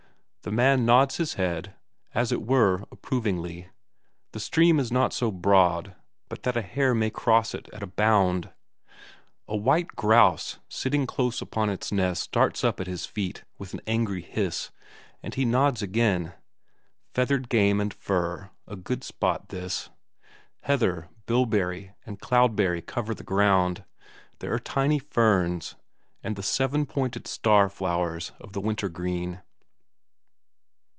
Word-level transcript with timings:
The 0.43 0.51
man 0.51 0.87
nods 0.87 1.17
his 1.17 1.35
head, 1.35 1.75
as 2.15 2.31
it 2.31 2.41
were 2.41 2.83
approvingly 2.91 3.69
the 4.31 4.39
stream 4.39 4.79
is 4.79 4.91
not 4.91 5.13
so 5.13 5.29
broad 5.29 5.95
but 6.29 6.41
that 6.41 6.57
a 6.57 6.63
hare 6.63 6.95
may 6.95 7.11
cross 7.11 7.53
it 7.53 7.69
at 7.71 7.83
a 7.83 7.87
bound. 7.87 8.49
A 9.47 9.55
white 9.55 9.89
grouse 9.89 10.57
sitting 10.67 11.05
close 11.05 11.43
upon 11.43 11.69
its 11.69 11.91
nest 11.91 12.23
starts 12.23 12.63
up 12.63 12.79
at 12.79 12.87
his 12.87 13.05
feet 13.05 13.43
with 13.59 13.75
an 13.75 13.81
angry 13.85 14.23
hiss, 14.23 14.71
and 15.21 15.35
he 15.35 15.45
nods 15.45 15.83
again: 15.83 16.33
feathered 17.13 17.47
game 17.47 17.79
and 17.79 17.93
fur 17.93 18.49
a 18.67 18.75
good 18.75 19.03
spot 19.03 19.49
this. 19.49 19.91
Heather, 20.61 21.07
bilberry, 21.27 21.91
and 22.03 22.19
cloudberry 22.19 22.81
cover 22.81 23.13
the 23.13 23.23
ground; 23.23 23.83
there 24.39 24.51
are 24.51 24.57
tiny 24.59 24.97
ferns, 24.97 25.75
and 26.23 26.35
the 26.35 26.41
seven 26.41 26.87
pointed 26.87 27.27
star 27.27 27.69
flowers 27.69 28.31
of 28.39 28.53
the 28.53 28.61
winter 28.61 28.89
green. 28.89 29.43